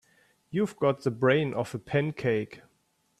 [0.49, 2.63] You've got the brain of a pancake.